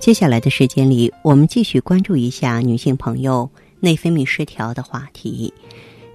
[0.00, 3.48] 接下来的时间里，我们继续关注一下女性朋友
[3.80, 5.52] 内分泌失调的话题。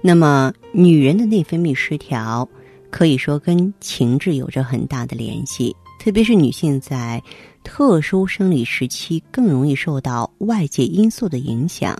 [0.00, 2.46] 那么，女人的内分泌失调。
[2.90, 7.22] 可以说跟情志有着很大的联系，特别是女性在
[7.62, 11.96] 特殊生理时期更容易受到外界因素的影响，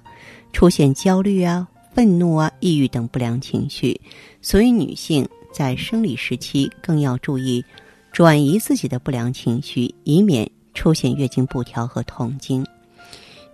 [0.52, 4.00] 出现焦虑啊、愤怒啊、抑郁等不良情绪。
[4.40, 7.62] 所以，女性在生理时期更要注意
[8.10, 12.64] 转移自己的不良情绪，以免出现月经不调和痛经。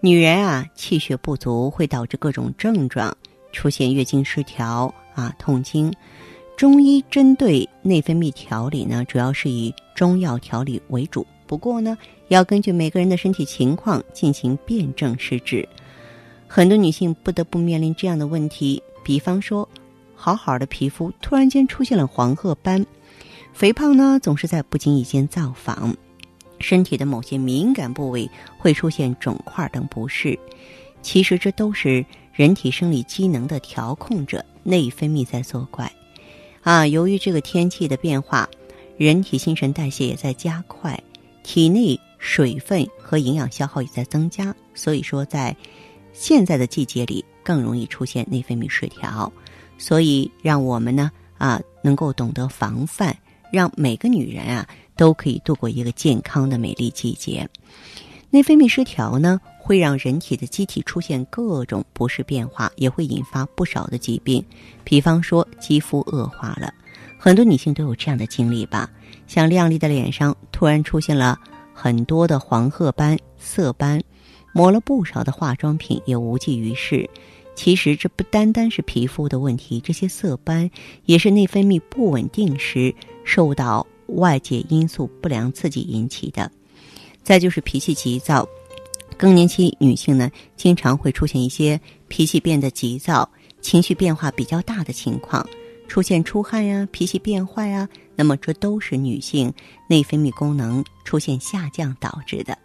[0.00, 3.16] 女人啊，气血不足会导致各种症状
[3.52, 5.90] 出现月经失调啊、痛经。
[6.56, 11.24] 中医针对内分泌调理呢，主要是以中药调理为主。
[11.46, 11.96] 不过呢，
[12.28, 15.66] 要根据每个人的身体情况进行辨证施治。
[16.48, 19.66] 很多女性不得不面临这样的问题，比方说，
[20.14, 22.84] 好好的皮肤突然间出现了黄褐斑，
[23.52, 25.96] 肥胖呢总是在不经意间造访，
[26.62, 30.38] 身体的某些敏感部位会出现肿块等不适。
[31.02, 35.90] 其实这都是人体生理机能的调控者内分泌在作怪。
[36.62, 38.48] 啊，由于这个天气的变化，
[38.96, 40.96] 人体新陈代谢也在加快，
[41.42, 45.54] 体内水分和营养消耗也在增加，所以说在
[46.12, 49.30] 现在的季节里更容易出现内分泌失调。
[49.76, 53.16] 所以让我们呢啊能够懂得防范，
[53.52, 57.48] 让每个女人啊都可以度过一个健康的美丽季节。
[58.30, 59.38] 内分泌失调呢？
[59.58, 64.44] 会让人体的机体出现各种不适变化，也会引发不少的疾病。
[64.82, 66.72] 比方说，肌肤恶化了，
[67.16, 68.90] 很多女性都有这样的经历吧？
[69.28, 71.38] 像靓丽的脸上突然出现了
[71.72, 74.02] 很多的黄褐斑、色斑，
[74.52, 77.08] 抹了不少的化妆品也无济于事。
[77.54, 80.70] 其实这不单单是皮肤的问题，这些色斑
[81.04, 86.50] 也是内分泌不稳定时受到外界因素不良刺激引起的。
[87.22, 88.46] 再就是脾气急躁。
[89.16, 93.28] 更年期女性呢，经常会出现一些脾气变得急躁、
[93.60, 95.46] 情绪变化比较大的情况，
[95.86, 99.52] 出现出汗呀、脾气变坏啊，那么这都是女性
[99.86, 102.58] 内分泌功能出现下降导致的。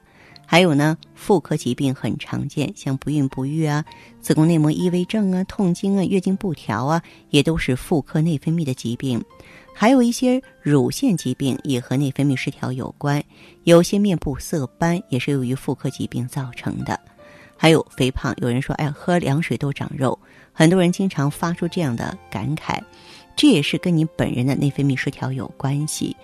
[0.50, 3.84] 还有呢，妇科疾病很常见，像不孕不育啊、
[4.22, 9.22] 子宫内膜异位症啊、痛经啊、月经不调啊，也都是妇科内分泌的疾病。
[9.76, 13.22] 还有一些乳腺疾病也和内分泌失调有关，
[13.66, 16.98] 有些面部色斑也是由于妇科疾病造成的。
[17.58, 20.18] 还有肥胖，有人说：“哎，喝凉水都长肉。”
[20.54, 22.80] 很多人经常发出这样的感慨，
[23.36, 26.16] 这也是跟你本人的内分泌失调有关系。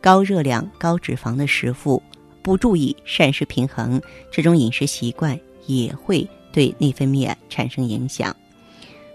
[0.00, 2.02] 高热量、高脂肪的食物，
[2.42, 8.34] 不注意膳食平衡，这种饮食习惯也会对内分泌产生影响。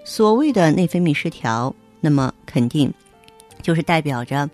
[0.03, 2.93] 所谓的内分泌失调，那么肯定。
[3.61, 4.49] 就是代表着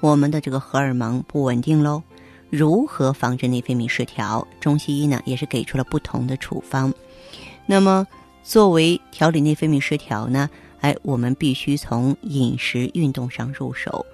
[0.00, 2.02] 我们的这个荷尔蒙不稳定喽。
[2.50, 4.46] 如何防止内分泌失调？
[4.60, 6.92] 中西医呢也是给出了不同的处方。
[7.64, 8.06] 那么
[8.42, 14.04] 作为调理内分泌失调呢，哎，我们必须从饮食、运动上入手。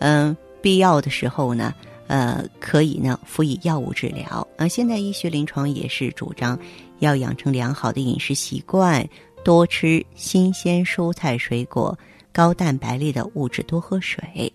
[0.00, 1.72] 嗯，必要的时候呢，
[2.06, 4.46] 呃，可以呢辅以药物治疗。
[4.56, 6.58] 啊，现代医学临床也是主张
[7.00, 9.06] 要养成良好的饮食习惯，
[9.44, 11.98] 多吃新鲜蔬菜水果。
[12.32, 14.52] 高蛋白类的物质，多喝水，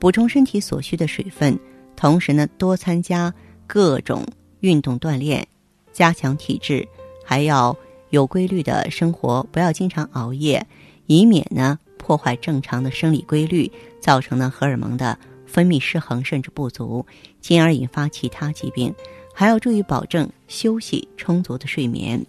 [0.00, 1.56] 补充身体所需的水分。
[1.94, 3.32] 同时呢，多参加
[3.64, 4.26] 各种
[4.58, 5.46] 运动锻炼，
[5.92, 6.84] 加强体质。
[7.24, 7.76] 还要
[8.10, 10.66] 有规律的生活，不要经常熬夜，
[11.06, 13.70] 以免呢破坏正常的生理规律，
[14.00, 15.16] 造成呢荷尔蒙的
[15.52, 17.04] 分泌失衡甚至不足，
[17.40, 18.94] 进而引发其他疾病。
[19.34, 22.24] 还要注意保证休息充足的睡眠。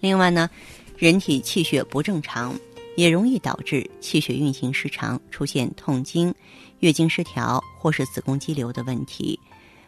[0.00, 0.48] 另外呢，
[0.96, 2.54] 人体气血不正常。
[2.96, 6.32] 也容易导致气血运行失常，出现痛经、
[6.78, 9.36] 月经失调或是子宫肌瘤的问题。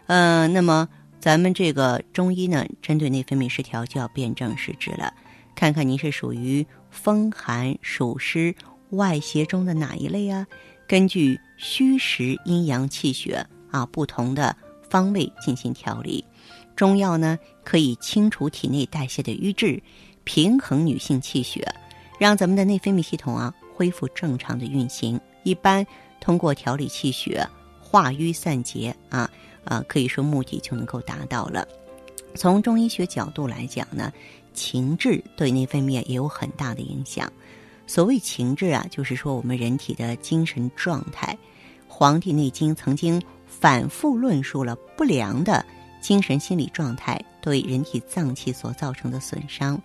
[0.08, 0.88] 呃，那么
[1.20, 5.14] 咱们这个中医呢，针对内分泌失调就要辨证施治了，
[5.54, 8.52] 看看您是属于风寒暑湿
[8.90, 10.44] 外邪中的哪一类啊？
[10.88, 14.54] 根据虚实阴阳气血啊不同的
[14.88, 16.24] 方位进行调理。
[16.74, 19.82] 中药呢，可以清除体内代谢的瘀滞，
[20.24, 21.66] 平衡女性气血。
[22.18, 25.86] 让咱们的内分泌系统啊恢复正常的运行，一般
[26.20, 27.46] 通过调理气血、
[27.80, 29.30] 化瘀散结啊
[29.64, 31.66] 啊，可以说目的就能够达到了。
[32.34, 34.12] 从中医学角度来讲呢，
[34.52, 37.30] 情志对内分泌也有很大的影响。
[37.86, 41.32] 所谓情志啊，就是说我们人体的精神状态。
[41.88, 45.64] 《黄帝内经》曾经反复论述了不良的
[46.00, 49.80] 精神心理状态对人体脏器所造成的损伤，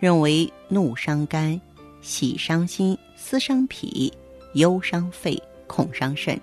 [0.00, 1.60] 认为怒伤肝、
[2.00, 4.12] 喜伤心、思伤脾、
[4.54, 6.40] 忧伤肺、恐伤肾，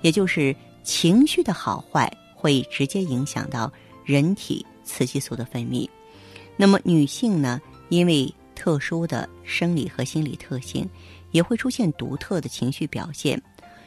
[0.00, 3.70] 也就是情绪的好坏会直接影响到
[4.04, 4.64] 人体。
[4.84, 5.88] 雌激素的分泌，
[6.56, 7.62] 那么女性呢？
[7.88, 10.88] 因为特殊的生理和心理特性，
[11.30, 13.40] 也会出现独特的情绪表现。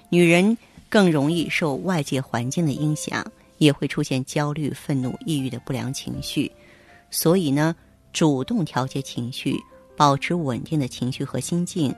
[0.10, 0.58] 女人
[0.90, 3.26] 更容易受外界环境的影响，
[3.58, 6.52] 也会出现焦虑、愤怒、抑郁的不良情绪。
[7.10, 7.76] 所以呢，
[8.14, 9.58] 主动调节情绪，
[9.96, 11.94] 保持稳定的情绪和心境，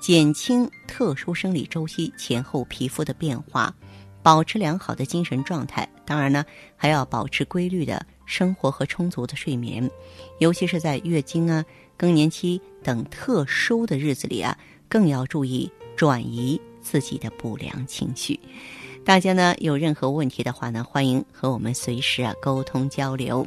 [0.00, 3.74] 减轻特殊生理周期前后皮肤的变化，
[4.22, 5.88] 保持良好的精神状态。
[6.04, 6.44] 当然呢，
[6.76, 8.04] 还要保持规律的。
[8.26, 9.90] 生活和充足的睡眠，
[10.38, 11.64] 尤其是在月经啊、
[12.00, 14.56] 更年期等特殊的日子里啊，
[14.88, 18.40] 更要注意转移自己的不良情绪。
[19.04, 23.46] 大家呢有任何问题的话呢，欢迎和我们随时啊沟通交流。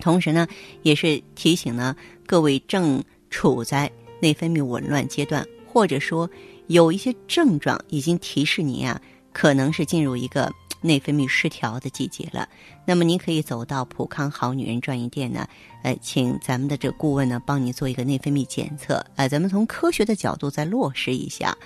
[0.00, 0.46] 同时呢，
[0.82, 1.96] 也是提醒呢
[2.26, 3.90] 各位正处在
[4.20, 6.28] 内分泌紊乱阶段，或者说
[6.66, 9.00] 有一些症状已经提示您啊，
[9.32, 10.52] 可能是进入一个。
[10.80, 12.48] 内分泌失调的季节了，
[12.84, 15.48] 那么您可以走到普康好女人专营店呢，
[15.82, 21.56] 呃，请咱们的这顾问呢帮你做一个内分泌检测，呃，咱们从科学的角度再落实一下。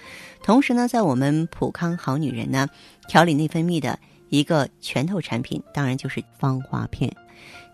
[0.43, 2.67] 同时呢，在我们普康好女人呢，
[3.09, 3.99] 调理内分泌的
[4.29, 7.14] 一个拳头产品，当然就是芳华片，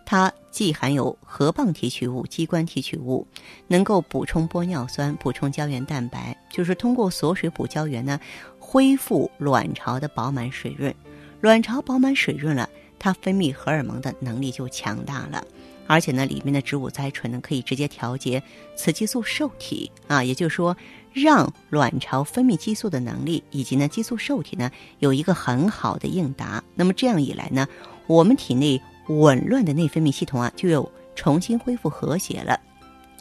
[0.05, 3.26] 它既含有河蚌提取物、鸡冠提取物，
[3.69, 8.19] 能够补充玻尿酸、补充胶原蛋白，就是通过锁水补胶原呢，
[8.58, 10.93] 恢复卵巢的饱满水润。
[11.40, 12.69] 卵巢饱满水润了，
[12.99, 15.44] 它分泌荷尔蒙的能力就强大了，
[15.87, 18.43] 而且呢，里面的植物甾醇呢可以直接调节
[18.75, 20.76] 雌激素受体啊，也就是说，
[21.12, 26.62] 让卵巢分泌激素的能力以及呢激素受体呢有一个很好的应答。
[26.75, 27.69] 那么这样一来呢，
[28.08, 32.58] 我们体内紊乱的内分泌系统啊就又重新恢复和谐了。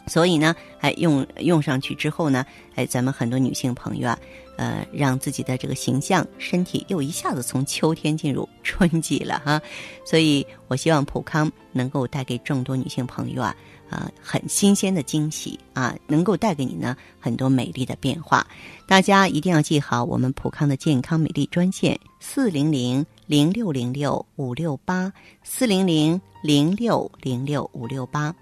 [0.08, 2.46] 所以呢，哎，用用上去之后呢，
[2.76, 4.18] 哎，咱们很多女性朋友啊，
[4.56, 9.62] 呃，让自己的这个形象、身体又一下子从秋天进入春季了哈。
[10.06, 13.56] 所以我希望普康能够带给众多女性朋友啊，
[13.90, 18.48] 啊，很新鲜的惊喜啊，能够带给你呢很多美丽的变化。
[18.88, 25.12] 大家一定要记好我们普康的健康美丽专线：四零零零六零六五六八，
[25.44, 28.34] 四零零零六零六五六八。